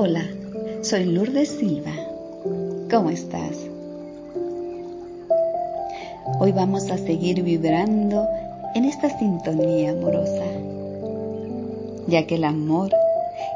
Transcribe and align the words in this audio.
Hola, 0.00 0.22
soy 0.82 1.06
Lourdes 1.06 1.48
Silva. 1.48 1.90
¿Cómo 2.88 3.10
estás? 3.10 3.56
Hoy 6.38 6.52
vamos 6.52 6.88
a 6.88 6.98
seguir 6.98 7.42
vibrando 7.42 8.24
en 8.76 8.84
esta 8.84 9.10
sintonía 9.18 9.90
amorosa, 9.90 10.44
ya 12.06 12.28
que 12.28 12.36
el 12.36 12.44
amor 12.44 12.92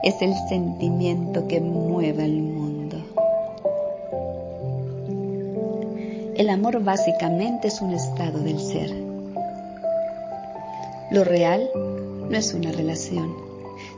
es 0.02 0.20
el 0.20 0.34
sentimiento 0.48 1.46
que 1.46 1.60
mueve 1.60 2.24
al 2.24 2.32
mundo. 2.32 2.96
El 6.36 6.50
amor 6.50 6.82
básicamente 6.82 7.68
es 7.68 7.80
un 7.80 7.92
estado 7.92 8.40
del 8.40 8.58
ser. 8.58 8.90
Lo 11.12 11.22
real 11.22 11.70
no 12.28 12.36
es 12.36 12.52
una 12.52 12.72
relación, 12.72 13.32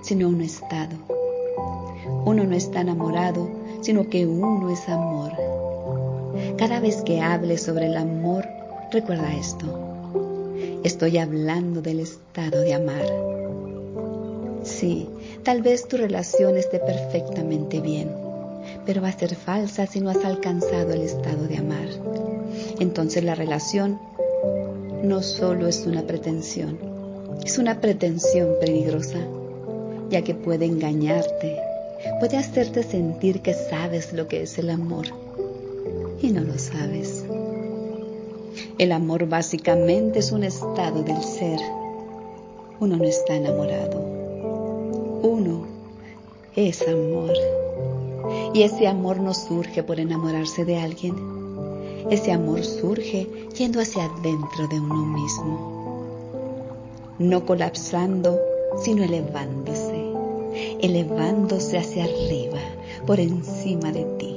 sino 0.02 0.28
un 0.28 0.42
estado. 0.42 1.23
Uno 2.24 2.44
no 2.44 2.54
está 2.54 2.80
enamorado, 2.80 3.48
sino 3.82 4.08
que 4.08 4.26
uno 4.26 4.70
es 4.70 4.88
amor. 4.88 5.32
Cada 6.56 6.80
vez 6.80 7.02
que 7.02 7.20
hables 7.20 7.62
sobre 7.62 7.86
el 7.86 7.96
amor, 7.96 8.46
recuerda 8.90 9.34
esto. 9.34 9.66
Estoy 10.82 11.18
hablando 11.18 11.82
del 11.82 12.00
estado 12.00 12.60
de 12.60 12.74
amar. 12.74 13.06
Sí, 14.62 15.08
tal 15.42 15.62
vez 15.62 15.88
tu 15.88 15.96
relación 15.96 16.56
esté 16.56 16.78
perfectamente 16.78 17.80
bien, 17.80 18.10
pero 18.86 19.02
va 19.02 19.08
a 19.08 19.18
ser 19.18 19.34
falsa 19.34 19.86
si 19.86 20.00
no 20.00 20.10
has 20.10 20.24
alcanzado 20.24 20.92
el 20.92 21.02
estado 21.02 21.46
de 21.46 21.58
amar. 21.58 21.88
Entonces 22.80 23.24
la 23.24 23.34
relación 23.34 23.98
no 25.02 25.22
solo 25.22 25.68
es 25.68 25.86
una 25.86 26.02
pretensión, 26.02 26.78
es 27.44 27.58
una 27.58 27.80
pretensión 27.80 28.54
peligrosa, 28.58 29.18
ya 30.08 30.22
que 30.22 30.34
puede 30.34 30.64
engañarte, 30.64 31.60
puede 32.20 32.36
hacerte 32.36 32.82
sentir 32.82 33.40
que 33.40 33.54
sabes 33.54 34.12
lo 34.12 34.28
que 34.28 34.42
es 34.42 34.58
el 34.58 34.70
amor 34.70 35.06
y 36.20 36.30
no 36.30 36.42
lo 36.42 36.58
sabes. 36.58 37.24
El 38.78 38.92
amor 38.92 39.28
básicamente 39.28 40.20
es 40.20 40.32
un 40.32 40.44
estado 40.44 41.02
del 41.02 41.22
ser. 41.22 41.60
Uno 42.80 42.96
no 42.96 43.04
está 43.04 43.34
enamorado. 43.34 44.00
Uno 45.22 45.66
es 46.56 46.86
amor. 46.86 47.32
Y 48.54 48.62
ese 48.62 48.86
amor 48.86 49.20
no 49.20 49.34
surge 49.34 49.82
por 49.82 50.00
enamorarse 50.00 50.64
de 50.64 50.78
alguien. 50.78 51.14
Ese 52.10 52.32
amor 52.32 52.64
surge 52.64 53.26
yendo 53.56 53.80
hacia 53.80 54.04
adentro 54.04 54.68
de 54.68 54.80
uno 54.80 55.04
mismo. 55.06 56.04
No 57.18 57.44
colapsando, 57.44 58.38
sino 58.82 59.04
elevándose. 59.04 59.83
Elevándose 60.80 61.78
hacia 61.78 62.04
arriba, 62.04 62.60
por 63.06 63.20
encima 63.20 63.92
de 63.92 64.04
ti. 64.18 64.36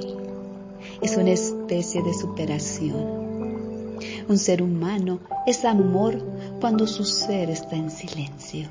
Es 1.02 1.16
una 1.16 1.30
especie 1.30 2.02
de 2.02 2.14
superación 2.14 3.28
un 4.28 4.36
ser 4.36 4.62
humano 4.62 5.20
es 5.46 5.64
amor 5.64 6.20
cuando 6.60 6.86
su 6.86 7.04
ser 7.04 7.48
está 7.48 7.76
en 7.76 7.90
silencio. 7.90 8.68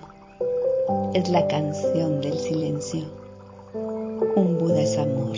Es 1.16 1.30
la 1.30 1.48
canción 1.48 2.22
del 2.22 2.38
silencio. 2.38 3.06
Un 4.36 4.60
Buda 4.60 4.82
es 4.82 4.98
amor. 5.00 5.36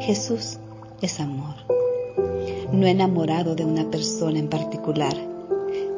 Jesús 0.00 0.58
es 1.00 1.20
amor. 1.20 1.54
No 2.70 2.86
enamorado 2.86 3.54
de 3.54 3.64
una 3.64 3.90
persona 3.90 4.38
en 4.38 4.48
particular, 4.48 5.16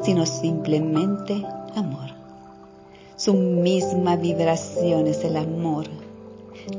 sino 0.03 0.25
simplemente 0.25 1.45
amor. 1.75 2.16
Su 3.17 3.35
misma 3.35 4.17
vibración 4.17 5.07
es 5.07 5.25
el 5.25 5.37
amor. 5.37 5.87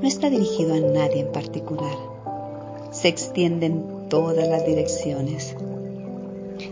No 0.02 0.08
está 0.08 0.30
dirigido 0.30 0.74
a 0.74 0.80
nadie 0.80 1.22
en 1.22 1.32
particular. 1.32 1.98
Se 2.92 3.08
extiende 3.08 3.66
en 3.68 4.10
todas 4.10 4.48
las 4.48 4.66
direcciones 4.66 5.56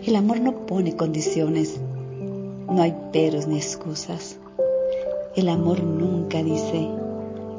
el 0.05 0.15
amor 0.15 0.39
no 0.39 0.65
pone 0.65 0.95
condiciones, 0.95 1.79
no 2.67 2.81
hay 2.81 2.95
peros 3.11 3.47
ni 3.47 3.57
excusas. 3.57 4.37
El 5.35 5.49
amor 5.49 5.83
nunca 5.83 6.41
dice, 6.41 6.89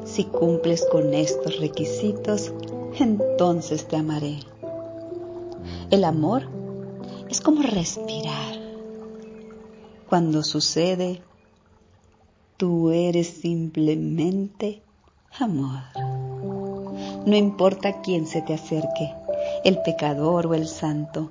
si 0.05 0.25
cumples 0.25 0.85
con 0.91 1.13
estos 1.13 1.59
requisitos, 1.59 2.51
entonces 2.99 3.87
te 3.87 3.95
amaré. 3.95 4.39
El 5.89 6.03
amor 6.03 6.43
es 7.29 7.39
como 7.39 7.61
respirar. 7.61 8.55
Cuando 10.09 10.43
sucede, 10.43 11.21
tú 12.57 12.91
eres 12.91 13.27
simplemente 13.27 14.81
amor. 15.39 15.83
No 17.25 17.35
importa 17.35 18.01
quién 18.01 18.25
se 18.25 18.41
te 18.41 18.55
acerque, 18.55 19.13
el 19.63 19.79
pecador 19.83 20.47
o 20.47 20.55
el 20.55 20.67
santo, 20.67 21.29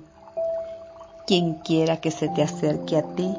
quien 1.25 1.55
quiera 1.55 1.97
que 1.97 2.11
se 2.11 2.29
te 2.29 2.43
acerque 2.43 2.97
a 2.97 3.03
ti, 3.03 3.35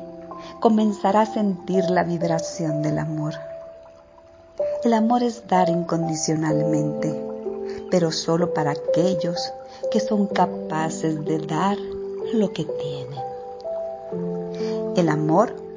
comenzará 0.61 1.23
a 1.23 1.27
sentir 1.27 1.89
la 1.89 2.05
vibración 2.05 2.83
del 2.83 2.99
amor. 2.99 3.35
El 4.85 4.93
amor 4.93 5.23
es 5.23 5.49
dar 5.49 5.71
incondicionalmente, 5.71 7.19
pero 7.91 8.13
solo 8.13 8.53
para 8.53 8.73
aquellos 8.73 9.53
que 9.91 10.01
son 10.01 10.27
capaces 10.27 11.25
de 11.25 11.39
dar 11.39 11.79
lo 12.35 12.53
que 12.53 12.65
tienen. 12.65 13.19
El 14.95 15.09
amor 15.09 15.68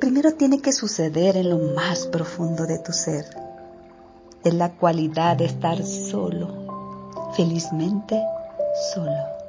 primero 0.00 0.32
tiene 0.32 0.60
que 0.60 0.72
suceder 0.72 1.36
en 1.36 1.50
lo 1.50 1.58
más 1.74 2.06
profundo 2.06 2.66
de 2.66 2.78
tu 2.78 2.92
ser. 2.92 3.26
Es 4.42 4.54
la 4.54 4.70
cualidad 4.70 5.36
de 5.36 5.44
estar 5.44 5.82
solo, 5.84 7.32
felizmente 7.36 8.20
solo 8.94 9.40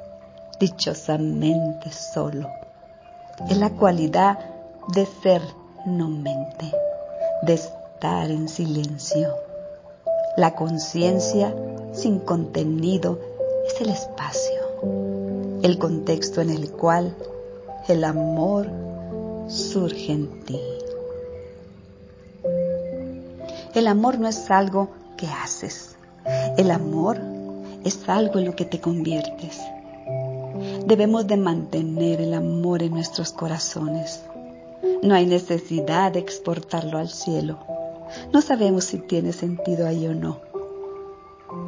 dichosamente 0.62 1.90
solo. 1.90 2.48
Es 3.50 3.56
la 3.56 3.70
cualidad 3.70 4.38
de 4.94 5.06
ser 5.06 5.42
no 5.84 6.08
mente, 6.08 6.70
de 7.42 7.54
estar 7.54 8.30
en 8.30 8.48
silencio. 8.48 9.34
La 10.36 10.54
conciencia 10.54 11.52
sin 11.92 12.20
contenido 12.20 13.18
es 13.66 13.80
el 13.80 13.90
espacio, 13.90 14.60
el 15.64 15.78
contexto 15.80 16.40
en 16.40 16.50
el 16.50 16.70
cual 16.70 17.16
el 17.88 18.04
amor 18.04 18.70
surge 19.48 20.12
en 20.12 20.44
ti. 20.44 20.60
El 23.74 23.86
amor 23.86 24.18
no 24.18 24.28
es 24.28 24.50
algo 24.50 24.90
que 25.16 25.26
haces, 25.26 25.96
el 26.56 26.70
amor 26.70 27.18
es 27.84 28.08
algo 28.08 28.38
en 28.38 28.44
lo 28.46 28.56
que 28.56 28.64
te 28.64 28.80
conviertes. 28.80 29.58
Debemos 30.86 31.26
de 31.26 31.36
mantener 31.36 32.20
el 32.20 32.34
amor 32.34 32.82
en 32.82 32.92
nuestros 32.92 33.32
corazones. 33.32 34.22
No 35.02 35.14
hay 35.14 35.26
necesidad 35.26 36.12
de 36.12 36.20
exportarlo 36.20 36.98
al 36.98 37.08
cielo. 37.08 37.58
No 38.32 38.42
sabemos 38.42 38.84
si 38.84 38.98
tiene 38.98 39.32
sentido 39.32 39.86
ahí 39.86 40.06
o 40.06 40.14
no. 40.14 40.40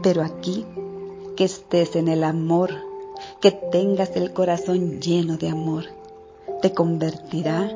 Pero 0.03 0.23
aquí, 0.23 0.67
que 1.37 1.45
estés 1.45 1.97
en 1.97 2.09
el 2.09 2.23
amor, 2.23 2.71
que 3.41 3.51
tengas 3.51 4.15
el 4.17 4.33
corazón 4.33 5.01
lleno 5.01 5.37
de 5.37 5.49
amor, 5.49 5.85
te 6.65 6.73
convertirá 6.73 7.69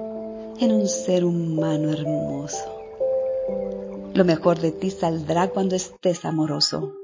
en 0.60 0.72
un 0.72 0.88
ser 0.88 1.22
humano 1.26 1.92
hermoso. 1.92 2.64
Lo 4.14 4.24
mejor 4.24 4.60
de 4.60 4.72
ti 4.72 4.90
saldrá 4.90 5.48
cuando 5.48 5.76
estés 5.76 6.24
amoroso. 6.24 6.94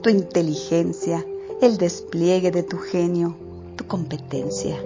Tu 0.00 0.10
inteligencia, 0.10 1.26
el 1.60 1.76
despliegue 1.76 2.52
de 2.52 2.62
tu 2.62 2.78
genio, 2.78 3.34
tu 3.74 3.84
competencia 3.88 4.76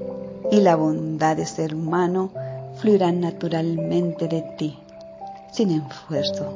y 0.50 0.62
la 0.62 0.74
bondad 0.74 1.36
de 1.36 1.44
ser 1.44 1.74
humano 1.74 2.30
fluirán 2.76 3.20
naturalmente 3.20 4.26
de 4.26 4.40
ti, 4.56 4.78
sin 5.52 5.70
esfuerzo, 5.70 6.50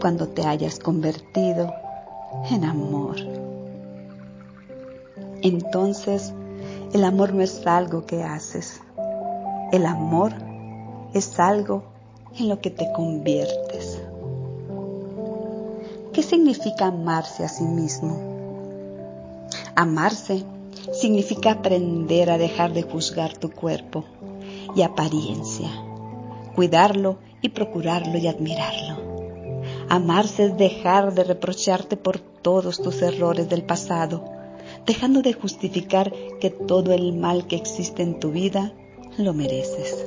cuando 0.00 0.26
te 0.26 0.44
hayas 0.44 0.80
convertido 0.80 1.72
en 2.50 2.64
amor. 2.64 3.14
Entonces, 5.42 6.32
el 6.96 7.04
amor 7.04 7.34
no 7.34 7.42
es 7.42 7.66
algo 7.66 8.06
que 8.06 8.22
haces, 8.22 8.80
el 9.70 9.84
amor 9.84 10.32
es 11.12 11.38
algo 11.38 11.82
en 12.38 12.48
lo 12.48 12.62
que 12.62 12.70
te 12.70 12.90
conviertes. 12.92 14.00
¿Qué 16.14 16.22
significa 16.22 16.86
amarse 16.86 17.44
a 17.44 17.48
sí 17.48 17.64
mismo? 17.64 18.16
Amarse 19.74 20.42
significa 20.94 21.50
aprender 21.50 22.30
a 22.30 22.38
dejar 22.38 22.72
de 22.72 22.84
juzgar 22.84 23.36
tu 23.36 23.50
cuerpo 23.50 24.04
y 24.74 24.80
apariencia, 24.80 25.68
cuidarlo 26.54 27.18
y 27.42 27.50
procurarlo 27.50 28.16
y 28.16 28.26
admirarlo. 28.26 28.96
Amarse 29.90 30.46
es 30.46 30.56
dejar 30.56 31.12
de 31.12 31.24
reprocharte 31.24 31.98
por 31.98 32.20
todos 32.20 32.80
tus 32.80 33.02
errores 33.02 33.50
del 33.50 33.64
pasado, 33.64 34.35
dejando 34.86 35.22
de 35.22 35.32
justificar 35.32 36.12
que 36.40 36.50
todo 36.50 36.92
el 36.92 37.12
mal 37.12 37.46
que 37.46 37.56
existe 37.56 38.02
en 38.02 38.20
tu 38.20 38.30
vida 38.30 38.72
lo 39.18 39.34
mereces. 39.34 40.06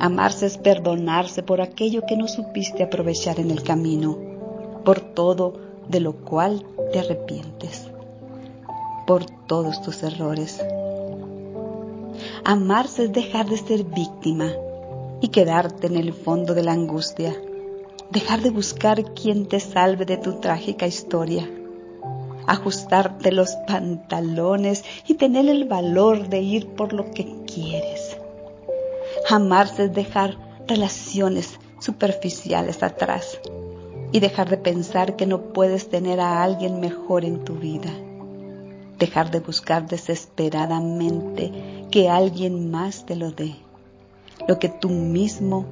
Amarse 0.00 0.46
es 0.46 0.58
perdonarse 0.58 1.44
por 1.44 1.60
aquello 1.60 2.02
que 2.06 2.16
no 2.16 2.26
supiste 2.26 2.82
aprovechar 2.82 3.38
en 3.38 3.52
el 3.52 3.62
camino 3.62 4.18
por 4.84 5.00
todo 5.00 5.54
de 5.88 6.00
lo 6.00 6.12
cual 6.24 6.66
te 6.92 6.98
arrepientes, 6.98 7.88
por 9.06 9.24
todos 9.46 9.80
tus 9.82 10.02
errores. 10.02 10.60
Amarse 12.44 13.04
es 13.04 13.12
dejar 13.12 13.48
de 13.48 13.58
ser 13.58 13.84
víctima 13.84 14.50
y 15.20 15.28
quedarte 15.28 15.86
en 15.86 15.96
el 15.96 16.12
fondo 16.12 16.54
de 16.54 16.64
la 16.64 16.72
angustia, 16.72 17.36
dejar 18.10 18.40
de 18.42 18.50
buscar 18.50 19.14
quien 19.14 19.46
te 19.46 19.60
salve 19.60 20.04
de 20.04 20.16
tu 20.16 20.40
trágica 20.40 20.86
historia, 20.86 21.48
ajustarte 22.46 23.32
los 23.32 23.56
pantalones 23.66 24.84
y 25.06 25.14
tener 25.14 25.48
el 25.48 25.64
valor 25.64 26.28
de 26.28 26.40
ir 26.40 26.68
por 26.68 26.92
lo 26.92 27.10
que 27.12 27.26
quieres. 27.46 28.16
Amarse 29.28 29.84
es 29.84 29.94
dejar 29.94 30.36
relaciones 30.66 31.58
superficiales 31.78 32.82
atrás 32.82 33.38
y 34.12 34.20
dejar 34.20 34.50
de 34.50 34.58
pensar 34.58 35.16
que 35.16 35.26
no 35.26 35.52
puedes 35.52 35.88
tener 35.88 36.20
a 36.20 36.42
alguien 36.42 36.80
mejor 36.80 37.24
en 37.24 37.44
tu 37.44 37.54
vida. 37.54 37.90
Dejar 38.98 39.30
de 39.30 39.40
buscar 39.40 39.88
desesperadamente 39.88 41.50
que 41.90 42.08
alguien 42.08 42.70
más 42.70 43.04
te 43.04 43.16
lo 43.16 43.32
dé, 43.32 43.56
lo 44.46 44.58
que 44.58 44.68
tú 44.68 44.90
mismo 44.90 45.64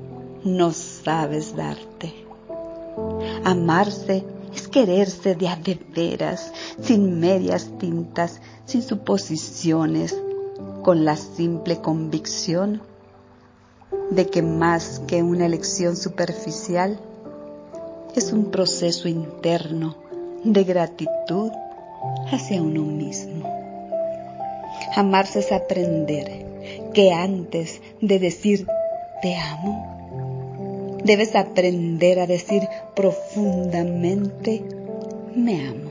no 0.42 0.72
sabes 0.72 1.54
darte. 1.54 2.14
Amarse 3.44 4.24
quererse 4.70 5.34
de 5.34 5.48
a 5.48 5.56
de 5.56 5.78
veras, 5.94 6.52
sin 6.80 7.20
medias 7.20 7.70
tintas, 7.78 8.40
sin 8.64 8.82
suposiciones, 8.82 10.16
con 10.82 11.04
la 11.04 11.16
simple 11.16 11.80
convicción 11.80 12.82
de 14.10 14.26
que 14.28 14.42
más 14.42 15.00
que 15.06 15.22
una 15.22 15.46
elección 15.46 15.96
superficial, 15.96 16.98
es 18.14 18.32
un 18.32 18.50
proceso 18.50 19.08
interno 19.08 19.96
de 20.42 20.64
gratitud 20.64 21.50
hacia 22.30 22.62
uno 22.62 22.82
mismo. 22.82 23.48
Amarse 24.96 25.40
es 25.40 25.52
aprender 25.52 26.46
que 26.92 27.12
antes 27.12 27.80
de 28.00 28.18
decir 28.18 28.66
te 29.22 29.36
amo, 29.36 29.99
debes 31.04 31.34
aprender 31.34 32.18
a 32.18 32.26
decir 32.26 32.68
profundamente 32.94 34.62
me 35.34 35.66
amo. 35.66 35.90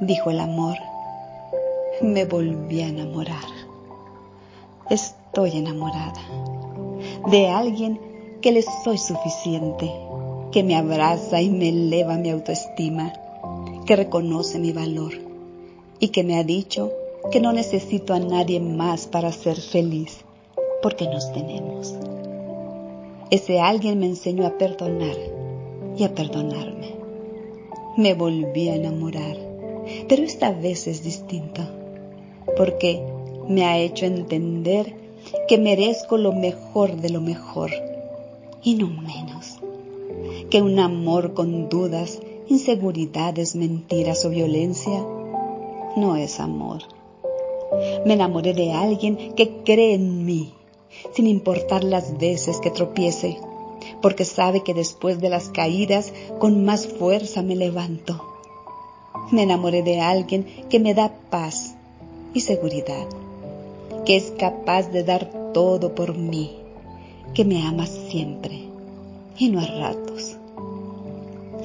Dijo 0.00 0.30
el 0.30 0.40
amor, 0.40 0.76
me 2.02 2.24
volví 2.24 2.82
a 2.82 2.88
enamorar. 2.88 3.44
Estoy 4.90 5.58
enamorada 5.58 6.20
de 7.30 7.48
alguien 7.48 7.98
que 8.42 8.52
le 8.52 8.62
soy 8.62 8.98
suficiente, 8.98 9.90
que 10.52 10.62
me 10.62 10.76
abraza 10.76 11.40
y 11.40 11.48
me 11.48 11.70
eleva 11.70 12.16
mi 12.16 12.30
autoestima, 12.30 13.12
que 13.86 13.96
reconoce 13.96 14.58
mi 14.58 14.72
valor 14.72 15.12
y 15.98 16.08
que 16.08 16.24
me 16.24 16.38
ha 16.38 16.44
dicho 16.44 16.92
que 17.30 17.40
no 17.40 17.52
necesito 17.52 18.12
a 18.12 18.18
nadie 18.18 18.60
más 18.60 19.06
para 19.06 19.32
ser 19.32 19.58
feliz, 19.60 20.23
porque 20.84 21.08
nos 21.08 21.32
tenemos. 21.32 21.94
Ese 23.30 23.58
alguien 23.58 24.00
me 24.00 24.04
enseñó 24.04 24.46
a 24.46 24.58
perdonar 24.58 25.16
y 25.96 26.04
a 26.04 26.14
perdonarme. 26.14 26.90
Me 27.96 28.12
volví 28.12 28.68
a 28.68 28.74
enamorar, 28.74 29.38
pero 30.10 30.22
esta 30.22 30.52
vez 30.52 30.86
es 30.86 31.02
distinto, 31.02 31.62
porque 32.54 33.02
me 33.48 33.64
ha 33.64 33.78
hecho 33.78 34.04
entender 34.04 34.94
que 35.48 35.56
merezco 35.56 36.18
lo 36.18 36.34
mejor 36.34 36.96
de 36.96 37.08
lo 37.08 37.22
mejor 37.22 37.70
y 38.62 38.74
no 38.74 38.88
menos 38.88 39.56
que 40.50 40.60
un 40.60 40.78
amor 40.78 41.32
con 41.32 41.70
dudas, 41.70 42.20
inseguridades, 42.48 43.56
mentiras 43.56 44.22
o 44.26 44.28
violencia 44.28 45.02
no 45.96 46.16
es 46.16 46.40
amor. 46.40 46.82
Me 48.04 48.12
enamoré 48.12 48.52
de 48.52 48.72
alguien 48.72 49.34
que 49.34 49.62
cree 49.64 49.94
en 49.94 50.26
mí, 50.26 50.52
sin 51.14 51.26
importar 51.26 51.84
las 51.84 52.18
veces 52.18 52.58
que 52.60 52.70
tropiece, 52.70 53.38
porque 54.02 54.24
sabe 54.24 54.62
que 54.62 54.74
después 54.74 55.20
de 55.20 55.28
las 55.28 55.48
caídas 55.48 56.12
con 56.38 56.64
más 56.64 56.86
fuerza 56.86 57.42
me 57.42 57.56
levanto. 57.56 58.22
Me 59.30 59.42
enamoré 59.42 59.82
de 59.82 60.00
alguien 60.00 60.44
que 60.68 60.80
me 60.80 60.94
da 60.94 61.12
paz 61.30 61.74
y 62.34 62.40
seguridad, 62.40 63.06
que 64.04 64.16
es 64.16 64.32
capaz 64.38 64.90
de 64.90 65.04
dar 65.04 65.52
todo 65.52 65.94
por 65.94 66.16
mí 66.16 66.64
que 67.34 67.44
me 67.44 67.66
ama 67.66 67.86
siempre 67.86 68.68
y 69.36 69.48
no 69.48 69.60
a 69.60 69.66
ratos. 69.66 70.36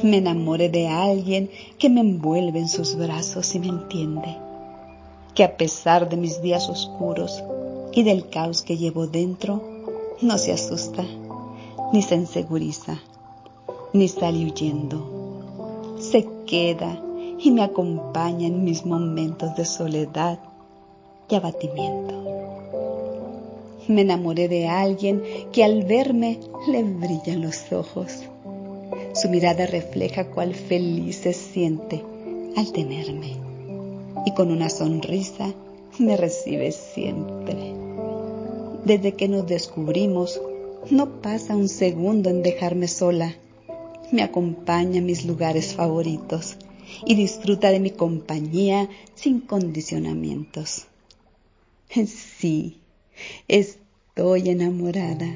Me 0.01 0.17
enamoré 0.17 0.69
de 0.69 0.87
alguien 0.87 1.51
que 1.77 1.89
me 1.89 2.01
envuelve 2.01 2.59
en 2.59 2.69
sus 2.69 2.95
brazos 2.95 3.53
y 3.53 3.59
me 3.59 3.67
entiende, 3.67 4.35
que 5.35 5.43
a 5.43 5.57
pesar 5.57 6.09
de 6.09 6.17
mis 6.17 6.41
días 6.41 6.69
oscuros 6.69 7.43
y 7.93 8.03
del 8.03 8.29
caos 8.29 8.61
que 8.61 8.77
llevo 8.77 9.07
dentro, 9.07 9.61
no 10.21 10.37
se 10.37 10.51
asusta, 10.51 11.03
ni 11.93 12.01
se 12.01 12.15
inseguriza, 12.15 12.99
ni 13.93 14.07
sale 14.07 14.45
huyendo. 14.45 15.97
Se 15.99 16.27
queda 16.45 17.01
y 17.39 17.51
me 17.51 17.63
acompaña 17.63 18.47
en 18.47 18.63
mis 18.63 18.85
momentos 18.85 19.55
de 19.55 19.65
soledad 19.65 20.39
y 21.29 21.35
abatimiento 21.35 22.29
me 23.89 24.01
enamoré 24.01 24.47
de 24.47 24.67
alguien 24.67 25.23
que 25.51 25.63
al 25.63 25.83
verme 25.83 26.39
le 26.67 26.83
brillan 26.83 27.41
los 27.41 27.71
ojos. 27.71 28.23
Su 29.13 29.29
mirada 29.29 29.65
refleja 29.65 30.29
cuál 30.29 30.53
feliz 30.53 31.17
se 31.17 31.33
siente 31.33 32.03
al 32.55 32.71
tenerme 32.71 33.37
y 34.25 34.33
con 34.35 34.51
una 34.51 34.69
sonrisa 34.69 35.51
me 35.97 36.15
recibe 36.17 36.71
siempre. 36.71 37.68
Desde 38.89 39.13
que 39.13 39.27
nos 39.27 39.45
descubrimos, 39.45 40.41
no 40.89 41.21
pasa 41.21 41.55
un 41.55 41.69
segundo 41.69 42.31
en 42.31 42.41
dejarme 42.41 42.87
sola. 42.87 43.35
Me 44.11 44.23
acompaña 44.23 44.99
a 44.99 45.03
mis 45.03 45.25
lugares 45.25 45.75
favoritos 45.75 46.57
y 47.05 47.13
disfruta 47.13 47.69
de 47.69 47.79
mi 47.79 47.91
compañía 47.91 48.89
sin 49.13 49.41
condicionamientos. 49.41 50.87
Sí, 52.39 52.79
estoy 53.47 54.49
enamorada. 54.49 55.27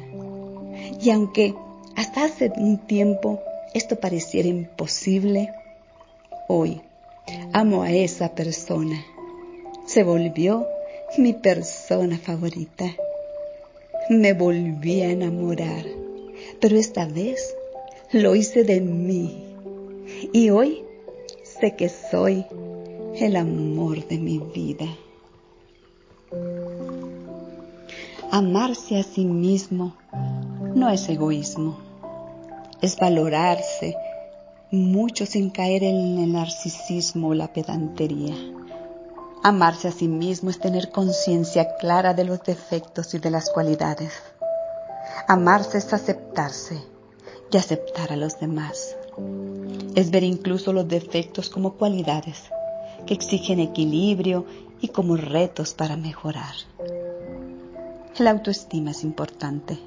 Y 0.99 1.11
aunque 1.11 1.53
hasta 1.95 2.23
hace 2.23 2.51
un 2.57 2.79
tiempo 2.87 3.39
esto 3.75 3.99
pareciera 3.99 4.49
imposible, 4.49 5.53
hoy 6.47 6.81
amo 7.51 7.83
a 7.83 7.91
esa 7.91 8.33
persona. 8.33 9.05
Se 9.85 10.01
volvió 10.03 10.65
mi 11.19 11.33
persona 11.33 12.17
favorita. 12.17 12.85
Me 14.09 14.33
volví 14.33 15.01
a 15.01 15.11
enamorar, 15.11 15.85
pero 16.59 16.77
esta 16.77 17.05
vez 17.05 17.55
lo 18.11 18.35
hice 18.35 18.63
de 18.63 18.81
mí. 18.81 19.43
Y 20.33 20.49
hoy 20.49 20.83
sé 21.43 21.75
que 21.75 21.87
soy 21.87 22.45
el 23.15 23.37
amor 23.37 24.05
de 24.07 24.17
mi 24.17 24.39
vida. 24.39 24.87
Amarse 28.29 28.99
a 28.99 29.03
sí 29.03 29.23
mismo 29.23 29.95
no 30.75 30.89
es 30.89 31.07
egoísmo, 31.07 31.77
es 32.81 32.97
valorarse 32.97 33.95
mucho 34.71 35.25
sin 35.25 35.49
caer 35.49 35.83
en 35.83 36.17
el 36.17 36.33
narcisismo 36.33 37.29
o 37.29 37.33
la 37.33 37.53
pedantería. 37.53 38.35
Amarse 39.45 39.89
a 39.89 39.91
sí 39.91 40.07
mismo 40.07 40.49
es 40.49 40.57
tener 40.57 40.89
conciencia 40.89 41.75
clara 41.75 42.13
de 42.13 42.23
los 42.23 42.41
defectos 42.43 43.13
y 43.13 43.19
de 43.19 43.29
las 43.29 43.49
cualidades. 43.49 44.13
Amarse 45.27 45.79
es 45.79 45.91
aceptarse 45.91 46.81
y 47.51 47.57
aceptar 47.57 48.13
a 48.13 48.15
los 48.15 48.39
demás. 48.39 48.95
Es 49.95 50.11
ver 50.11 50.23
incluso 50.23 50.71
los 50.71 50.87
defectos 50.87 51.49
como 51.49 51.73
cualidades 51.73 52.43
que 53.05 53.13
exigen 53.13 53.59
equilibrio 53.59 54.45
y 54.79 54.87
como 54.87 55.17
retos 55.17 55.73
para 55.73 55.97
mejorar. 55.97 56.55
La 58.17 58.31
autoestima 58.31 58.91
es 58.91 59.03
importante. 59.03 59.77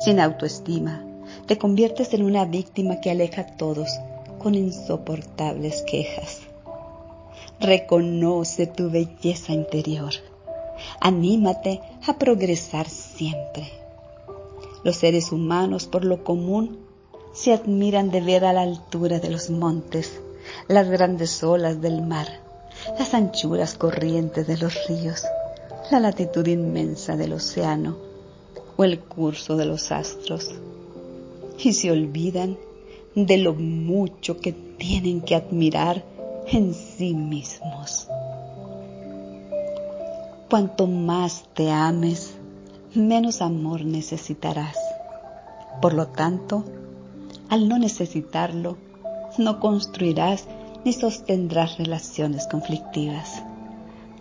Sin 0.00 0.18
autoestima, 0.18 1.04
te 1.46 1.56
conviertes 1.56 2.14
en 2.14 2.24
una 2.24 2.46
víctima 2.46 3.00
que 3.00 3.12
aleja 3.12 3.42
a 3.42 3.56
todos 3.56 3.88
con 4.40 4.56
insoportables 4.56 5.82
quejas. 5.82 6.51
Reconoce 7.62 8.66
tu 8.66 8.90
belleza 8.90 9.52
interior. 9.52 10.12
Anímate 11.00 11.80
a 12.06 12.18
progresar 12.18 12.88
siempre. 12.88 13.70
Los 14.84 14.96
seres 14.96 15.32
humanos, 15.32 15.86
por 15.86 16.04
lo 16.04 16.24
común, 16.24 16.78
se 17.32 17.52
admiran 17.52 18.10
de 18.10 18.20
ver 18.20 18.44
a 18.44 18.52
la 18.52 18.62
altura 18.62 19.20
de 19.20 19.30
los 19.30 19.48
montes, 19.48 20.20
las 20.68 20.90
grandes 20.90 21.42
olas 21.42 21.80
del 21.80 22.02
mar, 22.02 22.26
las 22.98 23.14
anchuras 23.14 23.74
corrientes 23.74 24.46
de 24.46 24.58
los 24.58 24.86
ríos 24.86 25.24
la 25.92 26.00
latitud 26.00 26.46
inmensa 26.46 27.16
del 27.16 27.34
océano 27.34 27.98
o 28.78 28.84
el 28.84 28.98
curso 28.98 29.56
de 29.56 29.66
los 29.66 29.92
astros. 29.92 30.54
y 31.62 31.74
se 31.74 31.90
olvidan 31.90 32.56
de 33.14 33.36
lo 33.36 33.52
mucho 33.54 34.38
que 34.40 34.52
tienen 34.52 35.20
que 35.20 35.34
admirar 35.36 36.02
en 36.46 36.74
sí 36.74 37.14
mismos. 37.14 38.08
Cuanto 40.50 40.86
más 40.86 41.44
te 41.54 41.70
ames, 41.70 42.34
menos 42.94 43.40
amor 43.40 43.84
necesitarás. 43.84 44.76
Por 45.80 45.94
lo 45.94 46.08
tanto, 46.08 46.64
al 47.48 47.68
no 47.68 47.78
necesitarlo, 47.78 48.76
no 49.38 49.60
construirás 49.60 50.46
ni 50.84 50.92
sostendrás 50.92 51.78
relaciones 51.78 52.46
conflictivas. 52.46 53.42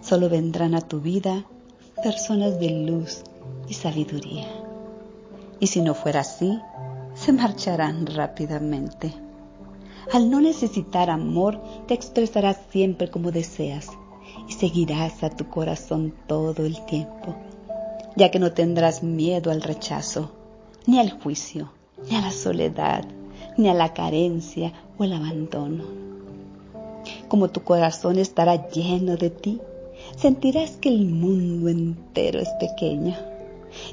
Solo 0.02 0.30
vendrán 0.30 0.74
a 0.76 0.82
tu 0.82 1.02
vida 1.02 1.46
personas 2.02 2.60
de 2.60 2.70
luz 2.70 3.24
y 3.68 3.74
sabiduría. 3.74 4.48
Y 5.60 5.68
si 5.68 5.82
no 5.82 5.94
fuera 5.94 6.22
así, 6.22 6.60
se 7.14 7.34
marcharán 7.34 8.06
rápidamente. 8.06 9.14
Al 10.12 10.30
no 10.30 10.42
necesitar 10.42 11.10
amor, 11.10 11.62
te 11.88 11.94
expresarás 11.94 12.58
siempre 12.70 13.10
como 13.10 13.32
deseas 13.32 13.90
y 14.48 14.54
seguirás 14.54 15.24
a 15.24 15.30
tu 15.30 15.48
corazón 15.48 16.14
todo 16.28 16.66
el 16.66 16.84
tiempo, 16.86 17.36
ya 18.16 18.32
que 18.32 18.40
no 18.40 18.52
tendrás 18.52 19.04
miedo 19.04 19.52
al 19.52 19.62
rechazo, 19.62 20.32
ni 20.88 21.00
al 21.00 21.12
juicio, 21.12 21.72
ni 22.10 22.16
a 22.16 22.22
la 22.22 22.32
soledad, 22.32 23.06
ni 23.58 23.70
a 23.70 23.74
la 23.74 23.94
carencia 23.94 24.74
o 24.98 25.04
el 25.04 25.14
abandono. 25.14 25.84
Como 27.28 27.50
tu 27.50 27.64
corazón 27.64 28.18
estará 28.18 28.70
lleno 28.70 29.16
de 29.18 29.30
ti, 29.30 29.62
sentirás 30.18 30.72
que 30.72 30.90
el 30.90 31.06
mundo 31.06 31.70
entero 31.70 32.40
es 32.40 32.50
pequeño 32.60 33.16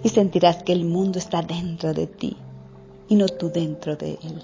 y 0.02 0.08
sentirás 0.08 0.62
que 0.62 0.72
el 0.72 0.84
mundo 0.84 1.18
está 1.18 1.42
dentro 1.42 1.94
de 1.94 2.06
ti 2.06 2.36
y 3.08 3.14
no 3.14 3.28
tú 3.28 3.50
dentro 3.50 3.96
de 3.96 4.18
él. 4.22 4.42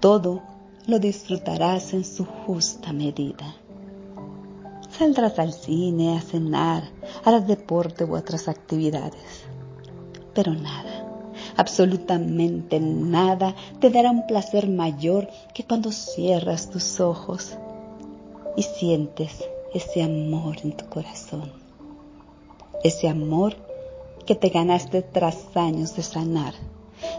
Todo 0.00 0.40
lo 0.86 0.98
disfrutarás 0.98 1.92
en 1.92 2.04
su 2.04 2.24
justa 2.24 2.90
medida. 2.90 3.54
Saldrás 4.90 5.38
al 5.38 5.52
cine, 5.52 6.16
a 6.16 6.22
cenar, 6.22 6.84
harás 7.22 7.46
deporte 7.46 8.04
u 8.04 8.16
otras 8.16 8.48
actividades. 8.48 9.44
Pero 10.32 10.54
nada, 10.54 11.06
absolutamente 11.54 12.80
nada 12.80 13.54
te 13.78 13.90
dará 13.90 14.10
un 14.10 14.26
placer 14.26 14.70
mayor 14.70 15.28
que 15.54 15.64
cuando 15.64 15.92
cierras 15.92 16.70
tus 16.70 16.98
ojos 16.98 17.58
y 18.56 18.62
sientes 18.62 19.44
ese 19.74 20.02
amor 20.02 20.56
en 20.64 20.78
tu 20.78 20.88
corazón. 20.88 21.52
Ese 22.82 23.06
amor 23.06 23.54
que 24.24 24.34
te 24.34 24.48
ganaste 24.48 25.02
tras 25.02 25.54
años 25.54 25.94
de 25.94 26.02
sanar 26.02 26.54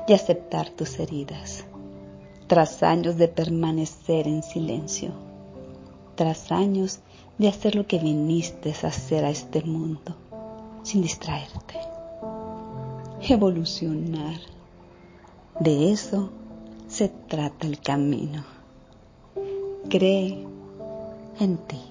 y 0.07 0.13
aceptar 0.13 0.71
tus 0.71 0.99
heridas, 0.99 1.63
tras 2.51 2.83
años 2.83 3.15
de 3.15 3.29
permanecer 3.29 4.27
en 4.27 4.43
silencio, 4.43 5.11
tras 6.15 6.51
años 6.51 6.99
de 7.37 7.47
hacer 7.47 7.75
lo 7.75 7.87
que 7.87 7.97
viniste 7.97 8.75
a 8.83 8.87
hacer 8.87 9.23
a 9.23 9.29
este 9.29 9.61
mundo, 9.61 10.17
sin 10.83 11.01
distraerte, 11.01 11.79
evolucionar. 13.21 14.35
De 15.61 15.93
eso 15.93 16.29
se 16.89 17.07
trata 17.07 17.67
el 17.67 17.79
camino. 17.79 18.43
Cree 19.87 20.45
en 21.39 21.57
ti. 21.57 21.81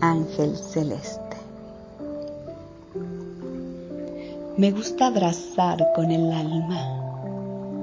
Ángel 0.00 0.56
Celeste. 0.56 1.36
Me 4.56 4.72
gusta 4.72 5.08
abrazar 5.08 5.92
con 5.94 6.10
el 6.10 6.32
alma, 6.32 6.99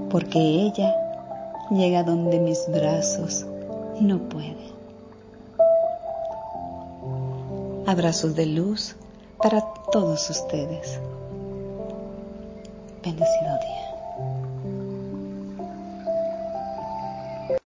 porque 0.10 0.40
ella 0.40 0.96
llega 1.72 2.04
donde 2.04 2.40
mis 2.40 2.66
brazos 2.70 3.46
no 4.00 4.20
pueden. 4.30 4.58
Abrazos 7.86 8.36
de 8.36 8.46
luz 8.46 8.96
para 9.42 9.62
todos 9.92 10.30
ustedes. 10.30 11.00
Bendecido 13.04 13.60
día. 13.60 13.87